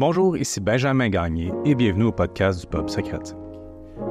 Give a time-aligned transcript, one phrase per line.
[0.00, 3.36] Bonjour, ici Benjamin Gagné et bienvenue au podcast du Pub Socratique.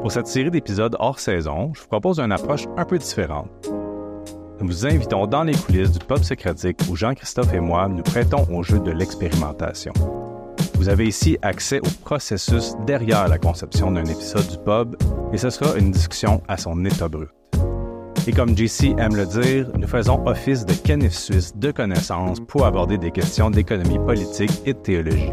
[0.02, 3.48] Pour cette série d'épisodes hors saison, je vous propose une approche un peu différente.
[4.60, 8.46] Nous vous invitons dans les coulisses du Pub Socratique où Jean-Christophe et moi nous prêtons
[8.54, 9.94] au jeu de l'expérimentation.
[10.74, 14.98] Vous avez ici accès au processus derrière la conception d'un épisode du pub
[15.32, 17.30] et ce sera une discussion à son état brut.
[18.28, 22.66] Et comme JC aime le dire, nous faisons office de canif suisse de connaissances pour
[22.66, 25.32] aborder des questions d'économie politique et de théologie.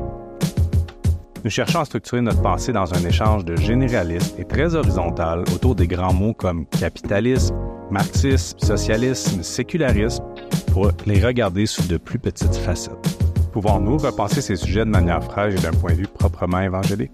[1.45, 5.75] Nous cherchons à structurer notre pensée dans un échange de généralistes et très horizontal autour
[5.75, 7.55] des grands mots comme capitalisme,
[7.91, 10.25] marxisme, socialisme, sécularisme,
[10.73, 13.19] pour les regarder sous de plus petites facettes.
[13.53, 17.13] Pouvons-nous repenser ces sujets de manière fraîche et d'un point de vue proprement évangélique?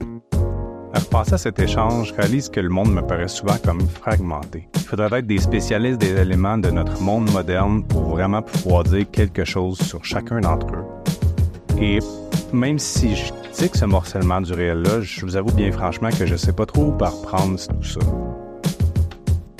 [0.94, 4.68] À repenser à cet échange, je réalise que le monde me paraît souvent comme fragmenté.
[4.76, 9.10] Il faudrait être des spécialistes des éléments de notre monde moderne pour vraiment pouvoir dire
[9.10, 10.84] quelque chose sur chacun d'entre eux.
[11.80, 11.98] Et
[12.52, 16.32] même si je critique ce morcellement du réel-là, je vous avoue bien franchement que je
[16.32, 18.00] ne sais pas trop où par prendre tout ça.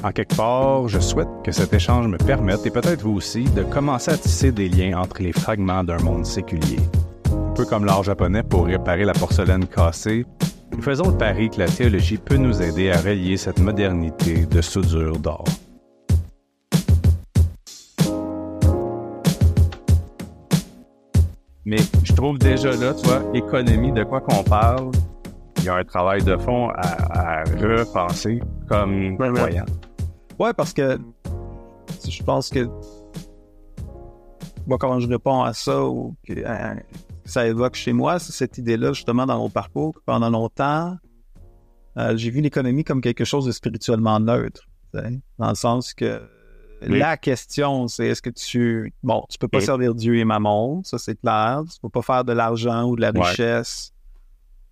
[0.02, 3.62] En quelque part, je souhaite que cet échange me permette, et peut-être vous aussi, de
[3.62, 6.78] commencer à tisser des liens entre les fragments d'un monde séculier.
[7.30, 10.24] Un peu comme l'art japonais pour réparer la porcelaine cassée,
[10.72, 14.62] nous faisons le pari que la théologie peut nous aider à relier cette modernité de
[14.62, 15.44] soudure d'or.
[21.64, 24.90] Mais je trouve déjà là, tu vois, économie, de quoi qu'on parle,
[25.58, 29.66] il y a un travail de fond à, repenser comme voyant.
[30.38, 30.98] Ouais, parce que
[32.08, 32.66] je pense que
[34.66, 36.32] moi, comment je réponds à ça ou que
[37.24, 40.96] ça évoque chez moi, c'est cette idée-là, justement, dans mon parcours, que pendant longtemps,
[41.96, 44.66] euh, j'ai vu l'économie comme quelque chose de spirituellement neutre.
[44.92, 46.20] Dans le sens que
[46.80, 48.92] la question, c'est est-ce que tu.
[49.02, 51.62] Bon, tu peux pas servir Dieu et Mammon, ça c'est clair.
[51.72, 53.92] Tu peux pas faire de l'argent ou de la richesse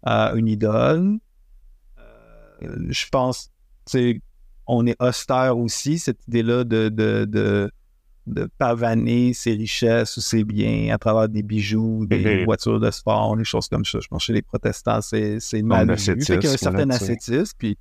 [0.02, 1.18] à une idole.
[2.62, 3.50] Euh, je pense,
[3.90, 4.22] tu
[4.66, 7.70] on est austère aussi, cette idée-là de, de, de,
[8.26, 13.34] de, pavaner ses richesses ou ses biens à travers des bijoux, des voitures de sport,
[13.36, 13.98] des choses comme ça.
[14.00, 16.16] Je pense que chez les protestants, c'est, c'est mal vu.
[16.18, 17.78] Il y a un certain ascétisme, puis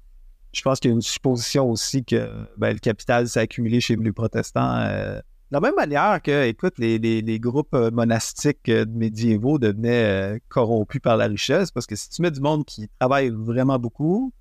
[0.57, 3.95] je pense qu'il y a une supposition aussi que ben, le capital s'est accumulé chez
[3.95, 4.75] les protestants.
[4.78, 9.59] Euh, de la même manière que, écoute, les, les, les groupes euh, monastiques euh, médiévaux
[9.59, 13.79] devenaient corrompus par la richesse, parce que si tu mets du monde qui travaille vraiment
[13.79, 14.34] beaucoup,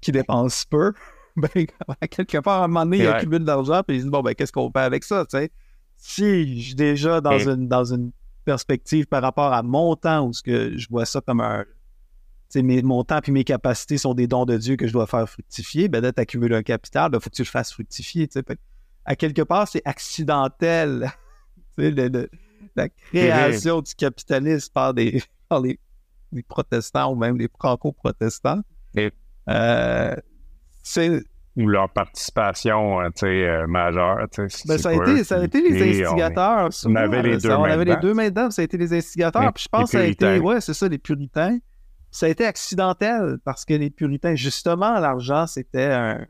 [0.00, 0.92] qui dépense peu,
[1.36, 1.66] ben,
[2.10, 4.34] quelque part, à un moment donné, il accumule de l'argent, puis il dit, bon, ben,
[4.34, 5.50] qu'est-ce qu'on fait avec ça, tu sais?
[5.96, 8.12] Si je déjà dans, une, dans une
[8.44, 11.64] perspective par rapport à mon temps, où ce que je vois ça comme un.
[12.54, 15.28] Mes, mon temps et mes capacités sont des dons de Dieu que je dois faire
[15.28, 18.28] fructifier, ben là, tu accumules un capital, il ben, faut que tu le fasses fructifier.
[19.04, 21.10] À quelque part, c'est accidentel.
[22.76, 25.78] la création du capitalisme par, des, par les,
[26.48, 28.62] protestants ou même les franco-protestants.
[29.48, 30.16] Euh,
[31.56, 34.26] ou leur participation euh, euh, majeure.
[34.36, 36.70] Ben, ça, a été, ça a été les instigateurs.
[36.84, 39.52] On, avait les deux on avait les deux mains dedans, ça a été les instigateurs.
[39.52, 41.58] puis je pense que ça a été, ouais, c'est ça, les puritains.
[42.10, 46.26] Ça a été accidentel parce que les puritains, justement, l'argent, c'était un,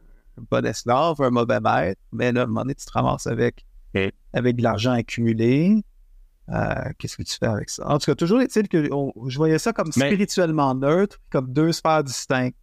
[0.50, 2.00] bon esclave, un mauvais maître.
[2.12, 3.65] Mais là, à un moment donné, tu te ramasses avec,
[4.33, 5.84] avec de l'argent accumulé.
[6.50, 7.87] Euh, qu'est-ce que tu fais avec ça?
[7.87, 8.89] En tout cas, toujours est-il que
[9.27, 12.56] je voyais ça comme spirituellement neutre, comme deux sphères distinctes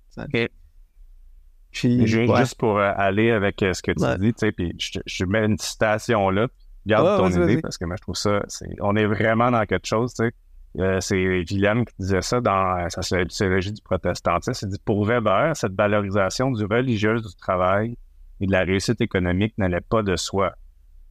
[1.82, 5.46] juste pour euh, aller avec euh, ce que tu dis, tu sais, puis je, mets
[5.46, 6.48] une citation là.
[6.86, 8.42] Garde ton idée parce que moi, je trouve ça,
[8.80, 10.32] on est vraiment dans quelque chose, tu sais.
[10.80, 14.68] Euh, c'est Gilliam qui disait ça dans sa sociologie du protestantisme.
[14.68, 17.98] Il dit Pour Weber, cette valorisation du religieux du travail
[18.42, 20.54] et de la réussite économique n'allait pas de soi.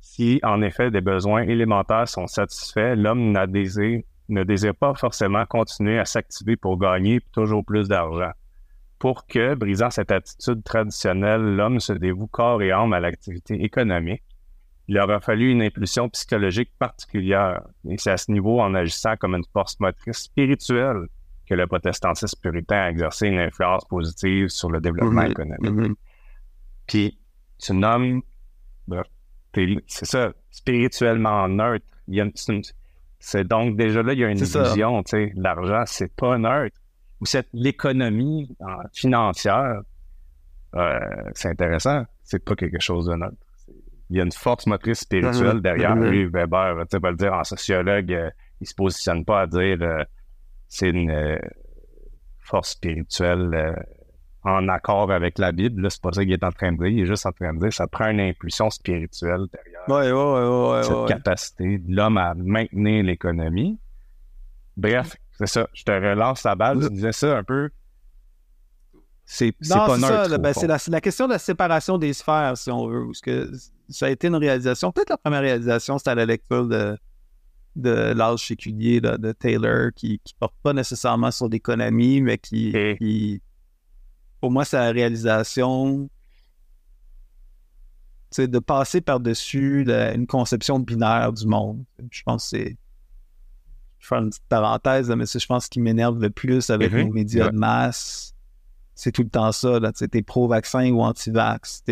[0.01, 6.05] Si, en effet, des besoins élémentaires sont satisfaits, l'homme ne désire pas forcément continuer à
[6.05, 8.33] s'activer pour gagner toujours plus d'argent
[9.05, 14.23] pour que, brisant cette attitude traditionnelle, l'homme se dévoue corps et âme à l'activité économique.
[14.89, 17.63] Il aura fallu une impulsion psychologique particulière.
[17.89, 21.07] Et c'est à ce niveau, en agissant comme une force motrice spirituelle,
[21.47, 25.31] que le protestantisme puritain a exercé une influence positive sur le développement mm-hmm.
[25.31, 25.91] économique.
[25.91, 25.95] Mm-hmm.
[26.87, 27.19] Puis,
[27.59, 28.23] tu nommes,
[29.87, 31.87] c'est ça, spirituellement neutre.
[33.19, 35.33] C'est donc déjà là, il y a une illusion, tu sais.
[35.35, 36.77] L'argent, c'est pas neutre
[37.21, 38.55] ou cette l'économie
[38.93, 39.81] financière,
[40.75, 40.99] euh,
[41.35, 42.05] c'est intéressant.
[42.23, 43.37] C'est pas quelque chose de neutre.
[44.15, 46.25] Il y a une force motrice spirituelle derrière lui.
[46.27, 48.31] Weber, tu vas le dire en sociologue, euh,
[48.61, 50.05] il se positionne pas à dire euh,
[50.69, 51.39] c'est une
[52.39, 53.75] force spirituelle
[54.45, 55.91] en accord avec la Bible.
[55.91, 56.87] C'est pas ça qu'il est en train de dire.
[56.87, 60.71] Il est juste en train de dire ça prend une impulsion spirituelle derrière ouais, ouais,
[60.71, 63.81] ouais, cette capacité de l'homme à maintenir l'économie.
[64.77, 65.69] Bref, c'est ça.
[65.73, 66.81] Je te relance la balle.
[66.81, 67.71] Tu disais ça un peu.
[69.27, 70.29] C'est pas neutre.
[70.29, 73.07] Ça, ben, c'est la, la, question de la séparation des sphères, si on veut.
[73.07, 73.51] Parce que
[73.89, 74.93] ça a été une réalisation.
[74.93, 76.97] Peut-être la première réalisation, c'était à la lecture de,
[77.77, 83.41] de l'âge séculier de Taylor, qui ne porte pas nécessairement sur l'économie, mais qui,
[84.41, 86.09] pour moi, c'est la réalisation
[88.37, 91.85] de passer par-dessus une conception binaire du monde.
[92.11, 92.77] Je pense que c'est.
[93.99, 97.05] Je vais faire une petite parenthèse, mais je pense qu'il m'énerve le plus avec les
[97.05, 97.13] mm-hmm.
[97.13, 98.35] médias de masse.
[98.95, 99.81] C'est tout le temps ça.
[99.93, 101.85] Tu es pro-vaccin ou anti-vax.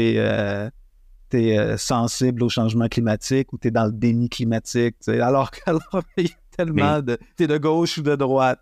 [1.32, 4.96] Tu es, euh, sensible au changement climatique ou tu es dans le déni climatique.
[5.08, 5.62] Alors qu'il
[6.18, 7.18] y a tellement de.
[7.36, 8.60] Tu es de gauche ou de droite.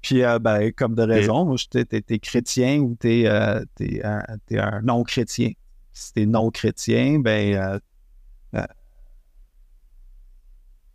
[0.00, 3.64] Puis, euh, ben, comme de raison, tu es, chrétien ou tu es, euh,
[4.52, 5.52] un non-chrétien
[5.92, 7.80] si t'es non chrétien, ben,
[8.54, 8.66] euh,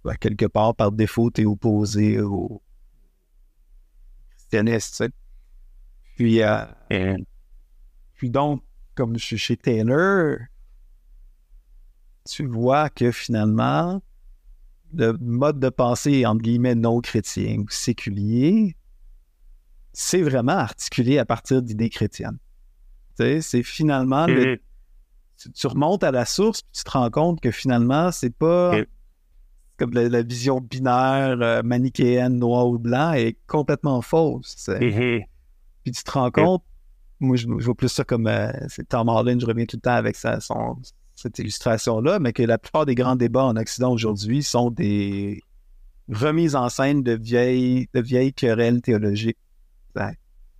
[0.03, 2.61] ben, quelque part, par défaut, t'es opposé au
[4.31, 5.13] christianisme, tu.
[6.15, 6.41] Puis,
[8.13, 8.63] puis donc,
[8.95, 10.37] comme je suis chez Taylor,
[12.29, 14.01] tu vois que finalement,
[14.93, 18.75] le mode de pensée, entre guillemets, non chrétien ou séculier,
[19.93, 22.39] c'est vraiment articulé à partir d'idées chrétiennes.
[23.17, 24.59] Tu sais, c'est finalement le,
[25.53, 28.75] tu, remontes à la source, puis tu te rends compte que finalement, c'est pas
[29.77, 34.67] comme la, vision binaire euh, manichéenne noir ou blanc est complètement fausse.
[34.69, 35.25] Mm-hmm.
[35.83, 36.63] Puis tu te rends compte,
[37.19, 39.95] moi je, vois plus ça comme euh, c'est Tom Holland, je reviens tout le temps
[39.95, 40.77] avec sa, son,
[41.15, 45.41] cette illustration-là, mais que la plupart des grands débats en Occident aujourd'hui sont des
[46.11, 49.37] remises en scène de vieilles, de vieilles querelles théologiques.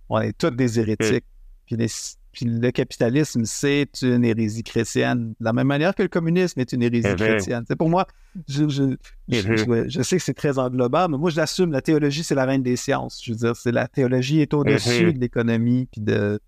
[0.08, 1.24] On est tous des hérétiques.
[1.66, 1.88] Puis les,
[2.32, 5.30] puis le capitalisme, c'est une hérésie chrétienne.
[5.40, 7.64] De la même manière que le communisme est une hérésie eh chrétienne.
[7.66, 8.06] C'est pour moi,
[8.48, 8.96] je, je,
[9.32, 9.40] eh
[9.88, 11.72] je, sais que c'est très englobant, mais moi, je l'assume.
[11.72, 13.20] La théologie, c'est la reine des sciences.
[13.24, 16.38] Je veux dire, c'est la théologie est au-dessus eh de l'économie puis de,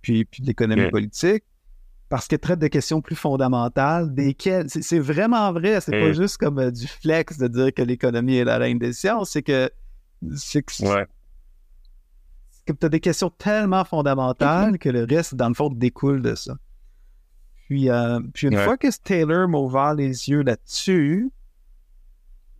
[0.00, 1.44] puis, puis de l'économie politique
[2.08, 6.58] parce qu'elle traite de questions plus fondamentales, desquelles c'est vraiment vrai, c'est pas juste comme
[6.58, 9.70] euh, du flex de dire que l'économie est la reine des sciences, c'est que
[10.34, 10.72] c'est que
[12.72, 16.54] tu as des questions tellement fondamentales que le reste, dans le fond, découle de ça.
[17.66, 21.30] Puis, euh, puis une fois que Taylor m'a ouvert les yeux là-dessus,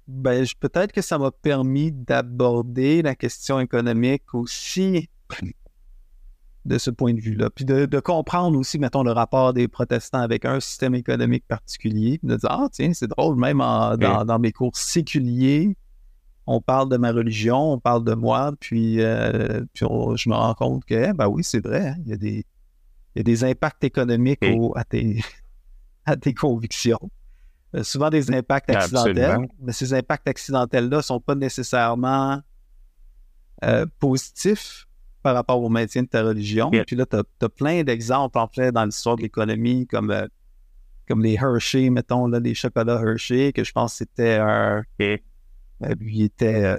[0.07, 5.09] ben, peut-être que ça m'a permis d'aborder la question économique aussi
[6.69, 7.51] de ce point de vue-là.
[7.51, 12.21] Puis de, comprendre aussi, mettons, le rapport des protestants avec un système économique particulier.
[12.23, 15.77] de dire, ah, tiens, c'est drôle, même dans, dans, mes cours séculiers,
[16.47, 20.85] on parle de ma religion, on parle de moi, puis, euh, je me rends compte
[20.85, 22.45] que, eh, ben oui, c'est vrai, hein, il, y a des,
[23.17, 24.45] des impacts économiques
[24.75, 25.23] à, tes,
[26.07, 27.11] à tes convictions.
[27.75, 32.41] Euh, souvent des impacts accidentels, mais ces impacts accidentels-là ne sont pas nécessairement
[33.63, 34.88] euh, positifs
[35.23, 36.71] par rapport au maintien de ta religion.
[36.71, 40.15] Puis là, tu as, plein d'exemples en fait dans l'histoire de l'économie, comme,
[41.09, 46.23] comme les Hershey, mettons, là, les chocolats Hershey, que je pense c'était un, euh, il
[46.23, 46.77] était, euh,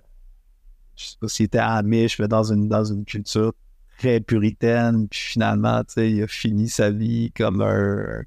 [0.95, 3.53] je sais pas s'il était amish, mais dans une, dans une culture
[3.97, 5.07] très puritaine.
[5.07, 8.23] Puis finalement, tu sais, il a fini sa vie comme un,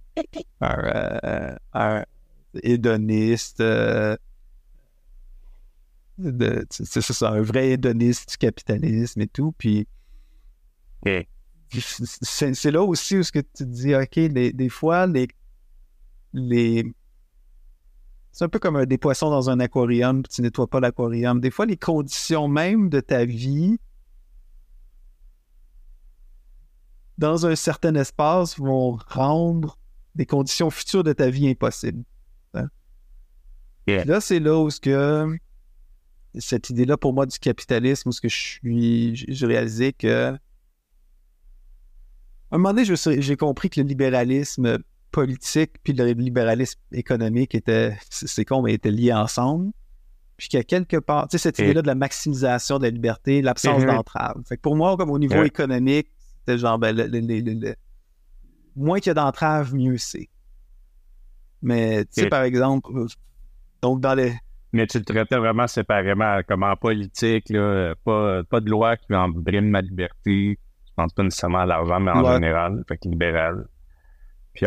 [0.61, 2.03] un, euh,
[2.63, 3.63] hédoniste.
[6.71, 9.53] c'est un vrai hédoniste du capitalisme et tout.
[9.59, 9.87] Puis
[11.81, 15.29] c'est là aussi où ce que tu te dis, OK, des fois, les,
[16.33, 16.85] les,
[18.33, 21.41] c'est un peu comme des poissons dans un aquarium, puis tu nettoies pas l'aquarium.
[21.41, 23.79] Des fois, les conditions même de ta vie
[27.19, 29.79] dans un certain espace vont rendre
[30.15, 32.05] des conditions futures de ta vie impossibles.
[32.55, 32.69] Hein.
[33.87, 35.37] Là, c'est là où ce que
[36.39, 40.37] cette idée-là pour moi du capitalisme, où ce que je suis, j'ai réalisé que
[42.53, 42.85] un moment donné,
[43.21, 44.79] j'ai compris que le libéralisme
[45.11, 49.73] politique puis le libéralisme économique était, c'est con, mais étaient liés ensemble.
[50.37, 53.83] Puis qu'à quelque part, tu sais, cette idée-là de la maximisation de la liberté, l'absence
[53.83, 53.95] mm-hmm.
[53.95, 54.43] d'entrave.
[54.47, 56.09] Fait que pour moi, comme au niveau économique,
[56.41, 57.75] c'était genre, ben, le,
[58.75, 60.29] moins qu'il y a d'entrave, mieux c'est.
[61.61, 62.91] Mais, tu sais, par exemple,
[63.83, 64.35] donc dans les.
[64.73, 69.15] Mais tu le traitais vraiment séparément, comme en politique, là, pas, pas de loi qui
[69.15, 70.59] en brime ma liberté.
[71.03, 73.67] Pense pas nécessairement à l'argent, mais en général, fait que libéral.
[74.55, 74.67] Puis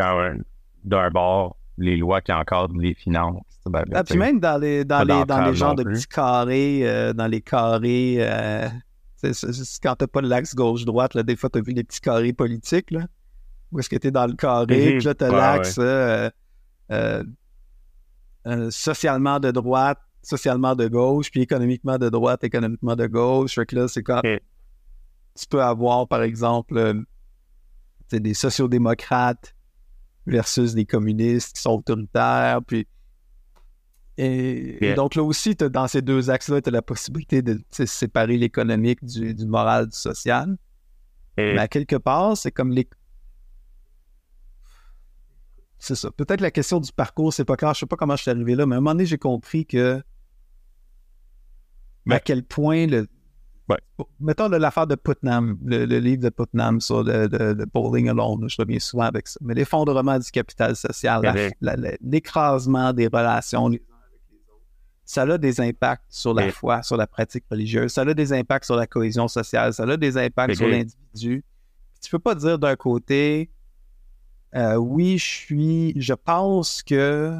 [0.84, 3.42] d'un bord, les lois qui encadrent les finances.
[3.64, 7.14] Ben, ah, puis même dans les, dans les, dans les genres de petits carrés, euh,
[7.14, 8.68] dans les carrés, euh,
[9.82, 13.06] quand t'as pas l'axe gauche-droite, des fois t'as vu les petits carrés politiques, là,
[13.72, 14.98] où est-ce que t'es dans le carré, mhm.
[14.98, 16.30] puis là t'as l'axe euh,
[18.70, 23.54] socialement de droite, socialement de gauche, puis économiquement de droite, économiquement de gauche.
[23.54, 24.20] Fait que là, c'est quand
[25.36, 27.02] tu peux avoir, par exemple, euh,
[28.10, 29.54] des sociodémocrates
[30.26, 32.86] versus des communistes qui sont autoritaires, puis
[34.18, 39.04] et, donc là aussi, dans ces deux axes-là, tu as la possibilité de séparer l'économique
[39.04, 40.56] du, moral, du social.
[41.36, 42.88] Mais à quelque part, c'est comme les.
[45.78, 46.10] C'est ça.
[46.10, 47.74] Peut-être la question du parcours, c'est pas clair.
[47.74, 49.66] Je sais pas comment je suis arrivé là, mais à un moment donné, j'ai compris
[49.66, 50.02] que.
[52.08, 53.06] À quel point le.
[54.20, 59.04] Mettons l'affaire de Putnam, le, livre de Putnam sur le, Bowling Alone, je reviens souvent
[59.04, 59.38] avec ça.
[59.42, 61.52] Mais l'effondrement du capital social,
[62.00, 63.70] l'écrasement des relations,
[65.04, 68.66] ça a des impacts sur la foi, sur la pratique religieuse, ça a des impacts
[68.66, 71.44] sur la cohésion sociale, ça a des impacts sur l'individu.
[72.00, 73.50] Tu peux pas dire d'un côté,
[74.54, 77.36] euh, oui, je suis, je pense que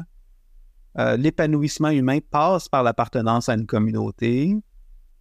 [0.97, 4.57] euh, l'épanouissement humain passe par l'appartenance à une communauté,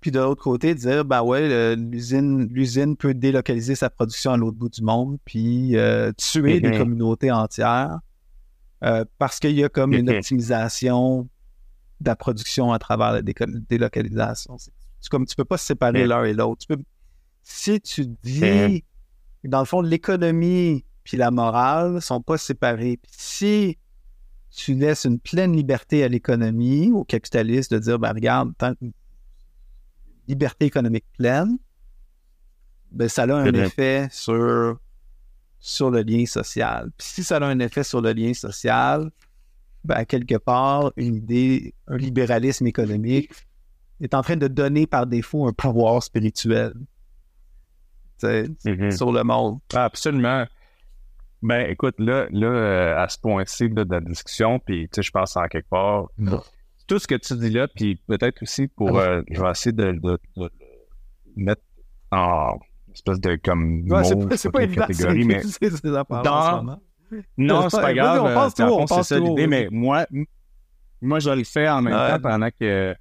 [0.06, 4.56] puis de l'autre côté, dire, ben ouais, l'usine, l'usine peut délocaliser sa production à l'autre
[4.56, 7.98] bout du monde, puis euh, tuer des communautés entières,
[9.18, 11.28] parce qu'il y a comme une optimisation
[12.00, 14.58] de la production à travers la délocalisation.
[14.58, 16.64] C'est comme tu peux pas séparer l'un et l'autre.
[17.42, 18.84] Si tu dis,
[19.42, 23.00] dans le fond, l'économie puis la morale sont pas séparés.
[23.10, 23.76] si
[24.52, 28.72] tu laisses une pleine liberté à l'économie, au capitaliste, de dire, ben regarde, tant
[30.28, 31.58] liberté économique pleine,
[32.90, 34.78] ben ça a un effet sur,
[35.58, 36.90] sur le lien social.
[36.96, 39.10] Puis si ça a un effet sur le lien social,
[39.84, 43.30] ben, quelque part, une idée, un libéralisme économique
[44.00, 46.74] est en train de donner par défaut un pouvoir spirituel
[48.22, 48.96] mm-hmm.
[48.96, 49.60] sur le monde.
[49.74, 50.46] Absolument.
[51.42, 55.46] Ben, écoute, là, là euh, à ce point-ci de la discussion, puis je pense en
[55.46, 56.08] quelque part,
[56.86, 59.72] tout ce que tu dis là, puis peut-être aussi pour, ah euh, je vais essayer
[59.72, 60.18] de, de,
[61.36, 61.62] mettre
[62.10, 62.58] en
[62.92, 65.42] espèce de comme ouais, c'est pas, pas catégorie, mais
[66.22, 66.78] dans,
[67.38, 68.22] non, c'est pas grave.
[68.22, 70.06] On passe euh, tout, on c'est ça l'idée, mais moi,
[71.00, 72.94] moi, je le fais en même temps pendant que.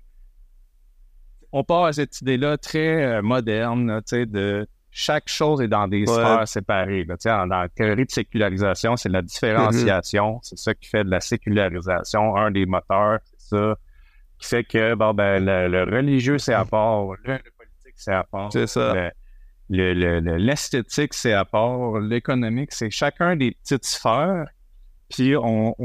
[1.51, 5.87] On part à cette idée-là très euh, moderne, tu sais, de chaque chose est dans
[5.87, 7.05] des sphères séparées.
[7.05, 10.33] Là, dans la théorie de sécularisation, c'est la différenciation.
[10.33, 10.39] Mm-hmm.
[10.41, 12.35] C'est ça qui fait de la sécularisation.
[12.35, 13.19] Un des moteurs,
[13.55, 13.77] ça,
[14.39, 17.17] qui fait que bon, ben, le, religieux, c'est à part, le,
[17.57, 18.51] politique, c'est à part.
[18.51, 19.11] C'est ça
[19.69, 24.47] l'esthétique, c'est à part, l'économique, c'est chacun des petites sphères.
[25.09, 25.75] Puis on,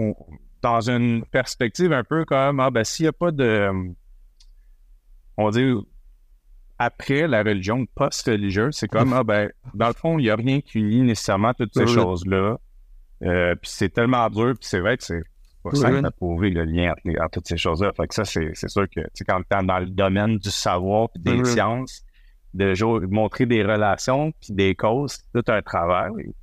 [0.62, 3.70] dans une perspective un peu comme ah ben s'il n'y a pas de
[5.36, 5.74] on dit
[6.78, 10.60] après la religion post-religieuse, c'est comme ah ben dans le fond, il n'y a rien
[10.60, 12.58] qui unit nécessairement toutes ces choses-là.
[13.22, 15.22] Euh, puis c'est tellement dur, puis c'est vrai que c'est
[15.62, 17.92] pas simple à prouver le lien entre, toutes ces choses-là.
[17.92, 21.18] Fait que ça, c'est sûr que quand tu es dans le domaine du savoir et
[21.18, 22.04] des sciences,
[22.54, 26.34] de montrer des relations puis des causes, tout un travail.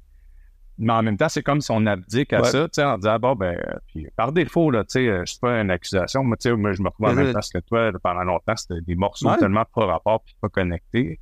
[0.80, 3.18] Mais en même temps, c'est comme si on abdique à ça, tu sais, en disant,
[3.18, 3.58] bon, ben,
[3.88, 6.24] puis par défaut, là, tu sais, c'est pas une accusation.
[6.24, 8.82] Moi, tu sais, moi, je me retrouve en même temps que toi, pendant longtemps, c'était
[8.82, 11.20] des morceaux tellement pas rapport puis pas connectés.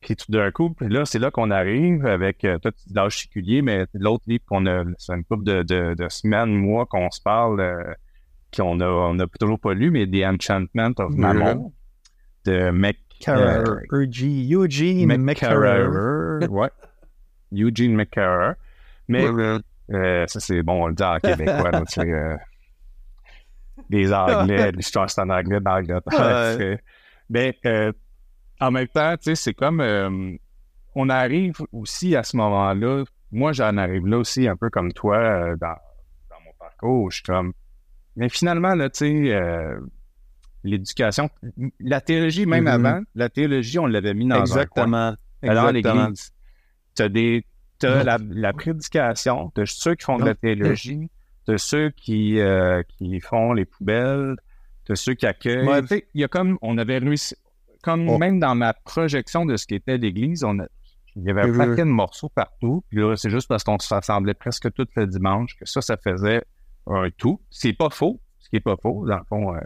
[0.00, 3.62] Puis tout d'un coup, là, c'est là qu'on arrive avec, euh, toi, tu l'âge séculier,
[3.62, 7.20] mais l'autre livre qu'on a, c'est une couple de, de, de, semaines, mois qu'on se
[7.20, 7.82] parle, euh,
[8.56, 11.72] qu'on a, on a toujours pas lu, mais The Enchantment of Mammon
[12.44, 13.64] de McCarrer.
[13.92, 16.46] Eugene McCarrer.
[16.48, 16.70] Ouais.
[17.52, 18.52] Eugene McCarrer.
[19.08, 19.26] Mais
[19.92, 21.70] euh, ça, c'est bon, on le dit en québécois.
[21.70, 22.36] donc, euh,
[23.90, 26.78] les Anglais, l'histoire, c'est en anglais dans l'Angleterre.
[27.30, 27.92] Mais euh,
[28.60, 30.36] en même temps, tu sais, c'est comme euh,
[30.94, 33.04] on arrive aussi à ce moment-là.
[33.30, 35.76] Moi, j'en arrive là aussi un peu comme toi euh, dans,
[36.30, 37.10] dans mon parcours.
[37.10, 37.52] Je suis comme.
[38.16, 39.76] Mais finalement, là, tu sais,
[40.64, 41.30] l'éducation.
[41.80, 42.86] La théologie, même mm-hmm.
[42.86, 45.14] avant, la théologie, on l'avait mis dans Exactement.
[45.42, 46.32] un Alors, l'Église,
[46.94, 47.44] tu as, des,
[47.82, 51.10] la, prédication, de ceux qui font de la théologie,
[51.46, 54.36] de ceux qui, euh, qui font les poubelles,
[54.88, 55.68] de ceux qui accueillent.
[56.14, 57.34] Il y a comme, on avait réussi,
[57.88, 58.18] comme oh.
[58.18, 60.66] même dans ma projection de ce qu'était l'Église, on a,
[61.16, 62.84] il y avait un paquet de morceaux partout.
[62.90, 65.96] Puis là, c'est juste parce qu'on se rassemblait presque tout le dimanche que ça, ça
[65.96, 66.44] faisait
[66.86, 67.40] un tout.
[67.48, 69.06] C'est pas faux, ce qui est pas faux.
[69.06, 69.60] Dans le fond, euh,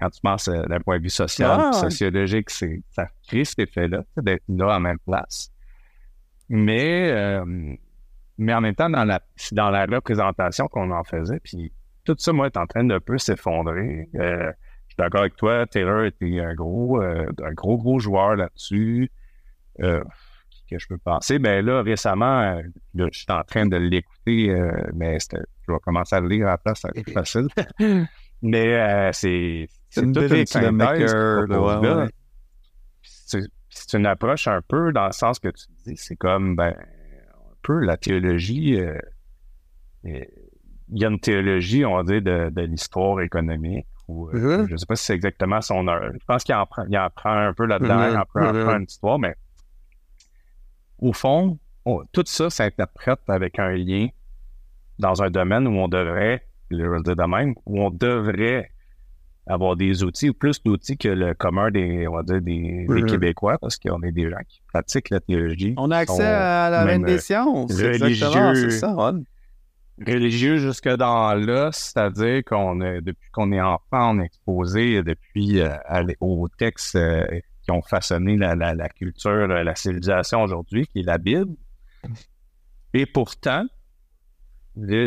[0.00, 3.58] quand tu penses euh, d'un point de vue social, ah, sociologique, c'est, ça crée cet
[3.58, 5.52] effet-là, d'être là en même place.
[6.48, 7.44] Mais, euh,
[8.38, 9.20] mais en même temps, dans la,
[9.52, 11.72] dans la représentation qu'on en faisait, puis
[12.04, 14.08] tout ça, moi, est en train de peu s'effondrer.
[14.96, 19.10] Euh, je suis d'accord avec toi, Taylor était un gros, un gros, gros joueur là-dessus.
[19.78, 21.38] que je peux penser?
[21.38, 22.60] Ben là, récemment,
[22.94, 24.54] je suis en train de l'écouter,
[24.94, 27.48] mais je vais commencer à le lire à la place, c'est plus facile.
[28.42, 30.12] mais c'est c'est une
[31.82, 32.08] là,
[33.76, 37.54] c'est une approche un peu dans le sens que tu dis, c'est comme ben, un
[37.62, 38.80] peu la théologie.
[38.80, 38.98] Euh,
[40.04, 40.28] il
[40.90, 43.86] y a une théologie, on va dire, de, de l'histoire économique.
[44.08, 44.68] Ou, euh, mm-hmm.
[44.68, 46.12] Je ne sais pas si c'est exactement son heure.
[46.12, 48.68] Je pense qu'il en, prend, il en prend un peu là-dedans, il en prend, peu
[48.68, 49.34] une histoire, mais
[50.98, 51.58] au fond,
[52.12, 54.08] tout ça s'interprète avec un lien
[54.98, 58.70] dans un domaine où on devrait, le domaine, où on devrait
[59.46, 63.06] avoir des outils, ou plus d'outils que le commun des, on va dire, des, mm-hmm.
[63.06, 65.74] Québécois, parce qu'on est des gens qui pratiquent la théologie.
[65.76, 67.72] On a accès à la reine des sciences.
[67.72, 69.12] Religieux, c'est ça,
[70.04, 75.60] religieux jusque dans là, c'est-à-dire qu'on est, depuis qu'on est enfant, on est exposé depuis
[75.60, 75.76] euh,
[76.20, 77.24] aux textes euh,
[77.62, 81.54] qui ont façonné la, la, la culture, la civilisation aujourd'hui, qui est la Bible.
[82.94, 83.66] Et pourtant,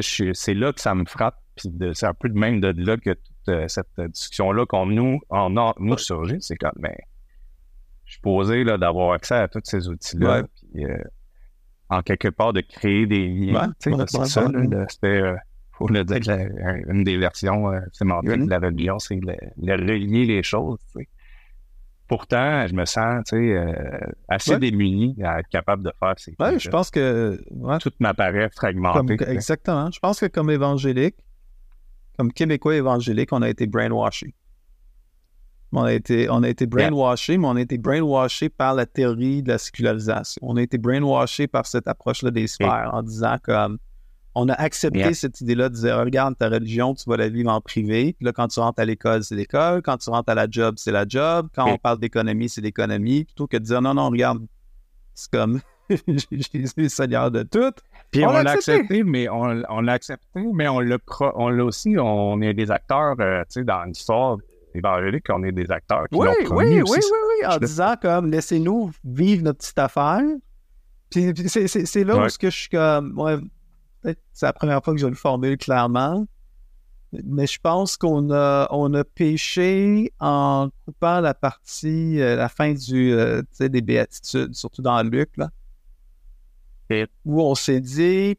[0.01, 3.15] c'est là que ça me frappe, puis c'est un peu de même de là que
[3.47, 7.05] euh, cette discussion-là qu'on nous, en nous surgit, c'est comme, mais ben,
[8.05, 10.97] je suis posé d'avoir accès à tous ces outils-là, puis euh,
[11.89, 13.73] en quelque part de créer des liens.
[13.79, 14.25] c'est ça,
[14.89, 15.35] c'était, euh,
[15.71, 16.19] faut le dire,
[16.87, 20.79] une des versions sémantiques de la religion, c'est de, relier les choses.
[22.07, 23.23] Pourtant, je me sens
[24.27, 26.59] assez démuni à être capable de faire ces choses.
[26.59, 27.39] je pense que.
[27.79, 29.17] Tout m'apparaît fragmenté.
[29.27, 29.89] exactement.
[29.91, 31.15] Je pense que comme évangélique,
[32.17, 34.33] comme Québécois évangéliques, on a été brainwashés.
[35.71, 39.43] On a été, on a été brainwashés, mais on a été brainwashés par la théorie
[39.43, 40.39] de la sécularisation.
[40.41, 43.77] On a été brainwashés par cette approche-là des sphères en disant comme
[44.35, 47.61] on a accepté cette idée-là de dire regarde ta religion, tu vas la vivre en
[47.61, 48.13] privé.
[48.13, 49.81] Puis là, quand tu rentres à l'école, c'est l'école.
[49.81, 51.49] Quand tu rentres à la job, c'est la job.
[51.53, 53.25] Quand on parle d'économie, c'est l'économie.
[53.25, 54.39] Plutôt que de dire non, non, regarde,
[55.13, 55.59] c'est comme
[56.07, 57.73] Jésus est Seigneur de tout.
[58.11, 59.03] Puis on, l'a accepté.
[59.03, 60.97] mais on, l'a accepté, mais on l'a
[61.35, 64.37] on l'a aussi, on est des acteurs, euh, tu sais, dans l'histoire
[64.73, 67.95] évangélique, on est des acteurs qui oui, l'ont promis oui, oui, oui, oui, en disant
[68.01, 70.21] comme laissez-nous vivre notre petite affaire.
[71.09, 73.37] Puis c'est là où que je suis comme ouais,
[74.31, 76.25] c'est la première fois que je le formule clairement.
[77.11, 82.73] Mais je pense qu'on a, on a péché en coupant la partie, euh, la fin
[82.73, 85.49] du, euh, des béatitudes, surtout dans Luc, là
[87.25, 88.37] où on s'est dit,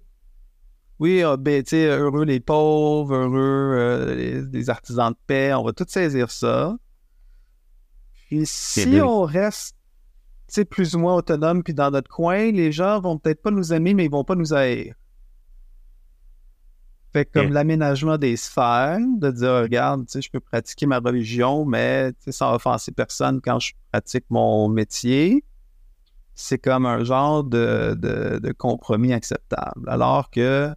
[1.01, 5.87] oui, ah, ben, heureux les pauvres, heureux euh, les, artisans de paix, on va tout
[5.89, 6.77] saisir ça.
[8.29, 9.77] Puis si on reste
[10.69, 13.95] plus ou moins autonome puis dans notre coin, les gens vont peut-être pas nous aimer,
[13.95, 14.95] mais ils vont pas nous haïr.
[17.13, 22.55] Fait comme l'aménagement des sphères, de dire, regarde, je peux pratiquer ma religion, mais sans
[22.55, 25.43] offenser personne quand je pratique mon métier
[26.41, 29.89] c'est comme un genre de, compromis acceptable.
[29.89, 30.75] Alors que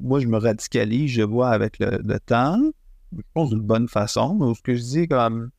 [0.00, 2.60] moi, je me radicalise, je vois avec le, temps,
[3.16, 5.50] je pense d'une bonne façon, mais ce que je dis comme.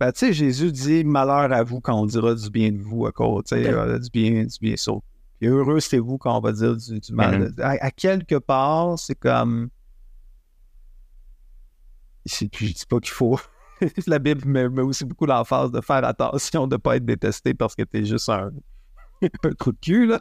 [0.00, 3.06] Ben, tu sais, Jésus dit malheur à vous quand on dira du bien de vous
[3.06, 5.02] à cause, tu sais, euh, du bien, du bien sauf.
[5.40, 7.50] Et heureux c'est vous quand on va dire du, mal.
[7.50, 7.78] Mm-hmm.
[7.80, 9.70] à, quelque part, c'est comme.
[12.26, 13.38] Je dis pas qu'il faut
[14.06, 17.74] la Bible met, aussi beaucoup l'emphase de faire attention de ne pas être détesté parce
[17.74, 18.52] que tu es juste un,
[19.44, 20.06] un trou de cul.
[20.06, 20.20] Là,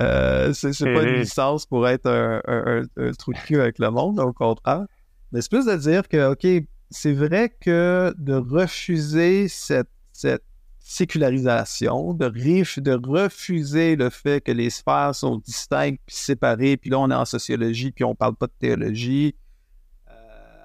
[0.00, 2.82] euh, c'est, pas une licence pour être un,
[3.18, 4.86] trou de cul avec le monde, au contraire.
[5.32, 10.44] Mais c'est plus de dire que, OK, c'est vrai que de refuser cette, cette
[10.78, 16.98] sécularisation, de, de refuser le fait que les sphères sont distinctes puis séparées, puis là
[16.98, 19.36] on est en sociologie puis on parle pas de théologie,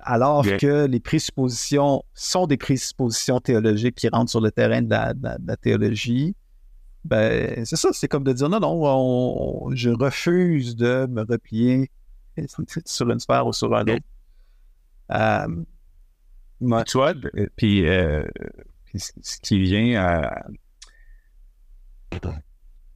[0.06, 5.58] alors que les présuppositions sont des présuppositions théologiques qui rentrent sur le terrain de la,
[5.58, 6.36] théologie.
[7.06, 11.92] Ben, c'est ça, c'est comme de dire non, non, je refuse de me replier
[12.86, 14.06] sur une sphère ou sur un autre.
[15.12, 15.64] Euh,
[16.60, 17.14] tu vois,
[17.56, 18.24] puis, euh,
[18.96, 20.46] ce qui vient à.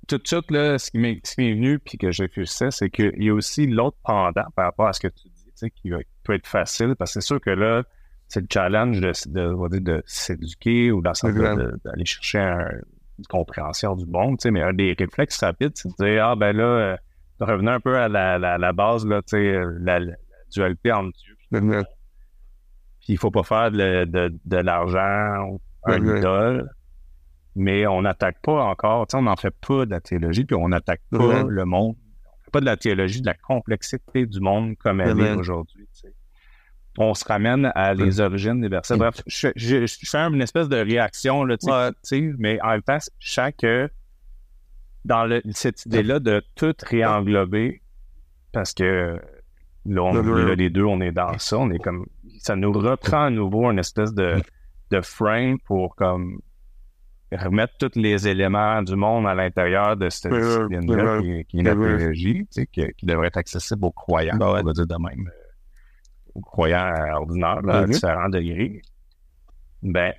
[0.08, 3.30] Tout de suite, là, ce qui m'est venu, puis que j'ai réfléchissais, c'est qu'il y
[3.30, 6.96] a aussi l'autre pendant par rapport à ce que tu dis, qui va être facile
[6.98, 7.84] parce que c'est sûr que là,
[8.28, 12.40] c'est le challenge de, de, de s'éduquer ou d'aller chercher
[13.20, 16.64] une compréhension du monde, mais un des réflexes rapides, c'est de dire, ah ben là,
[16.64, 16.98] euh,
[17.40, 20.00] de revenir un peu à la, la, base, là, tu sais, la,
[20.54, 21.36] dualité entre Dieu
[23.00, 26.70] Puis il faut pas faire de, de, l'argent un idole,
[27.56, 30.56] mais on n'attaque pas encore, tu sais, on n'en fait pas de la théologie, puis
[30.56, 31.96] on n'attaque pas le monde.
[32.26, 35.88] On fait pas de la théologie de la complexité du monde comme elle est aujourd'hui
[36.98, 38.98] on se ramène à les origines des versets.
[38.98, 39.50] Bref, je,
[39.88, 41.56] fais une espèce de réaction, là,
[42.38, 43.90] mais en même temps, je que
[45.06, 47.82] dans cette idée-là de tout réenglober,
[48.52, 49.20] parce que
[49.86, 52.06] là, les deux, on est dans ça, on est comme
[52.40, 54.42] ça nous reprend à nouveau une espèce de,
[54.92, 56.40] de frame pour comme
[57.32, 61.76] remettre tous les éléments du monde à l'intérieur de cette discipline-là qui, qui, est la
[61.76, 65.30] théologie, qui, qui, devrait être accessible aux croyants, ben on va dire de même,
[66.36, 68.82] euh, aux croyants ordinaires à différents degrés.
[69.82, 70.14] Ben,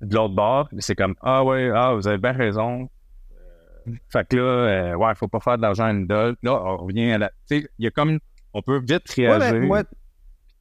[0.00, 2.88] de l'autre bord, c'est comme Ah ouais, ah, vous avez bien raison.
[3.32, 6.34] Euh, fait que là, euh, ouais, il faut pas faire de l'argent à une Là,
[6.42, 7.28] on revient à la.
[7.48, 8.18] Tu sais, il y a comme.
[8.54, 9.84] On peut vite réagir,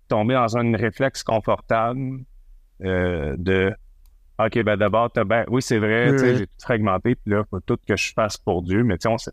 [0.07, 2.21] tomber dans un réflexe confortable
[2.79, 3.75] de
[4.45, 7.77] OK, ben d'abord, ben, oui, c'est vrai, j'ai tout fragmenté, puis là, il faut tout
[7.85, 9.31] que je fasse pour Dieu, mais tu sais,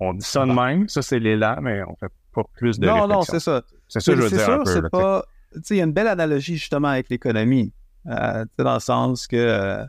[0.00, 2.86] on, on, dit ça de même, ça c'est l'élan, mais on fait pas plus de
[2.86, 3.62] Non, non, c'est ça.
[3.92, 4.38] C'est ça, je veux dire.
[4.38, 5.24] C'est sûr, c'est pas.
[5.54, 7.72] Tu sais, il y a une belle analogie justement avec l'économie.
[8.06, 9.84] Euh, dans le sens que euh,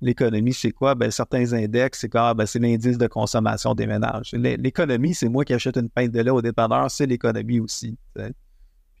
[0.00, 0.94] l'économie, c'est quoi?
[0.94, 2.34] Ben, certains index, c'est quoi?
[2.34, 4.32] Ben, c'est l'indice de consommation des ménages.
[4.34, 7.96] L'économie, c'est moi qui achète une pinte de lait au dépanneur, c'est l'économie aussi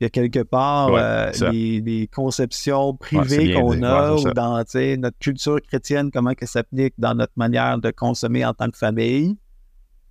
[0.00, 5.60] il y a quelque part euh, les, conceptions privées qu'on a ou dans notre culture
[5.60, 9.36] chrétienne, comment elle s'applique dans notre manière de consommer en tant que famille.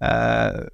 [0.04, 0.66] Euh,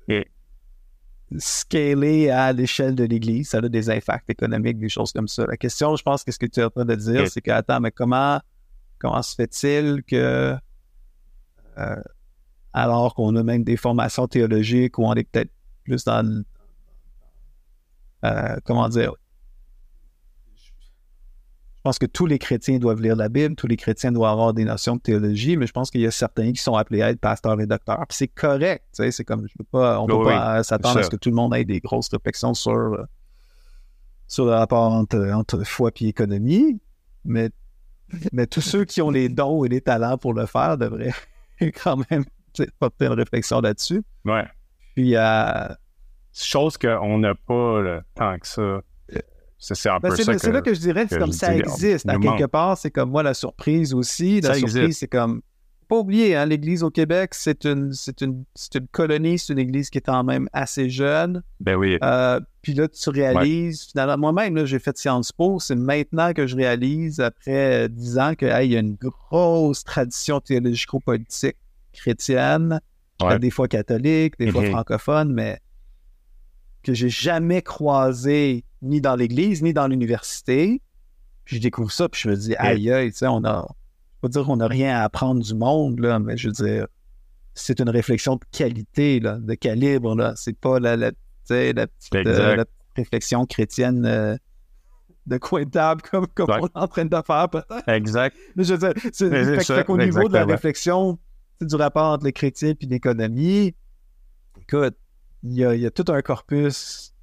[1.38, 5.46] Scaler à l'échelle de l'Église, ça a des impacts économiques, des choses comme ça.
[5.48, 7.52] La question, je pense que ce que tu es en train de dire, c'est que,
[7.52, 8.40] attends, mais comment,
[9.00, 10.56] comment se fait-il que,
[11.78, 11.96] euh,
[12.74, 15.52] alors qu'on a même des formations théologiques où on est peut-être
[15.84, 16.44] plus dans
[18.26, 19.14] euh, comment dire,
[21.86, 24.66] pense que tous les chrétiens doivent lire la Bible, tous les chrétiens doivent avoir des
[24.66, 27.20] notions de théologie, mais je pense qu'il y a certains qui sont appelés à être
[27.20, 28.04] pasteurs et docteurs.
[28.10, 31.12] Puis c'est correct, c'est comme, je peux pas, on ne peut pas s'attendre à ce
[31.12, 33.06] que tout le monde ait des grosses réflexions sur, euh,
[34.28, 36.82] sur le rapport entre, foi et économie,
[37.24, 37.52] mais,
[38.32, 41.14] mais tous ceux qui ont les dons et les talents pour le faire devraient
[41.84, 42.26] quand même
[42.80, 44.02] porter une réflexion là-dessus.
[44.26, 44.46] Ouais.
[44.96, 45.68] Puis, euh,
[46.38, 48.82] Chose qu'on n'a pas tant que ça.
[49.74, 50.38] C'est un ben, peu ça.
[50.38, 52.08] C'est là que je dirais, c'est comme ça existe.
[52.08, 54.42] À quelque part, c'est comme moi la surprise aussi.
[54.42, 55.42] La surprise, c'est comme.
[55.88, 60.00] Pas oublier, hein, l'Église au Québec, c'est une, une, une colonie, c'est une Église qui
[60.00, 61.44] est quand même assez jeune.
[61.60, 62.00] Ben oui.
[62.04, 66.56] Euh, puis là, tu réalises, finalement, moi-même, j'ai fait Sciences Po, c'est maintenant que je
[66.56, 71.58] réalise, après dix ans, qu'il y a une grosse tradition théologico-politique
[71.94, 72.82] chrétienne,
[73.40, 74.72] des fois catholique, des fois mm-hmm.
[74.72, 75.60] francophone, mais
[76.86, 80.82] que j'ai jamais croisé ni dans l'église, ni dans l'université.
[81.44, 83.68] Puis je découvre ça, puis je me dis, aïe, aïe, tu sais, on a,
[84.22, 86.88] je veux dire qu'on n'a rien à apprendre du monde, là, mais je veux dire,
[87.56, 90.34] c'est une réflexion de qualité, là, de calibre, là.
[90.36, 91.12] C'est pas la, la,
[91.50, 94.36] la, petite, euh, la réflexion chrétienne euh,
[95.26, 97.90] de coin table comme, comme on est en train de faire, peut-être.
[97.90, 98.36] Exact.
[98.56, 101.18] Mais je veux dire, c'est, fait, qu'au niveau de la réflexion
[101.62, 103.74] du rapport entre les chrétiens et l'économie,
[104.62, 104.96] écoute,
[105.46, 107.14] il y a, tout un corpus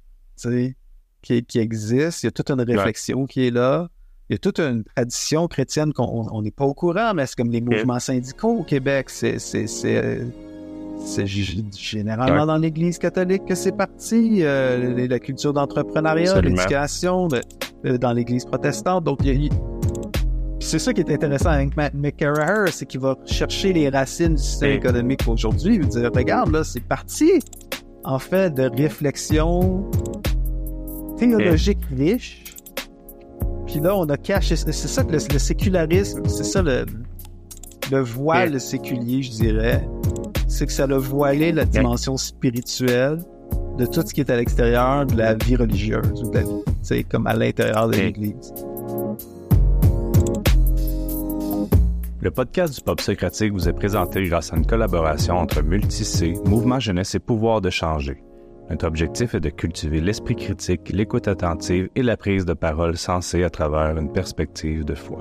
[1.21, 3.89] qui, qui existe, il y a toute une réflexion qui est là.
[4.29, 7.51] Il y a toute une tradition chrétienne qu'on n'est pas au courant, mais c'est comme
[7.51, 9.09] les mouvements syndicaux au Québec.
[9.09, 9.37] C'est
[11.75, 14.39] généralement dans l'Église catholique que c'est parti.
[14.41, 17.27] Euh, la culture d'entrepreneuriat, l'éducation,
[17.83, 19.03] dans l'Église protestante.
[19.03, 19.19] Donc,
[20.61, 24.71] c'est ça qui est intéressant avec McCarraher, c'est qu'il va chercher les racines du système
[24.71, 25.75] économique aujourd'hui.
[25.75, 27.41] Il veut dire, regarde, là, c'est parti
[28.03, 29.89] en fait, de réflexion
[31.17, 32.43] théologique riche.
[33.65, 34.55] Puis là, on a caché.
[34.55, 36.85] C'est ça que le, sécularisme, c'est ça le,
[37.91, 39.87] le voile séculier, je dirais.
[40.47, 43.19] C'est que ça a voilé la dimension spirituelle
[43.77, 47.05] de tout ce qui est à l'extérieur de la vie religieuse ou de la vie,
[47.05, 48.53] comme à l'intérieur de l'Église.
[52.23, 56.79] Le podcast du Pop Socratique vous est présenté grâce à une collaboration entre Multicé, Mouvement
[56.79, 58.23] Jeunesse et Pouvoir de changer.
[58.69, 63.43] Notre objectif est de cultiver l'esprit critique, l'écoute attentive et la prise de parole sensée
[63.43, 65.19] à travers une perspective de foi.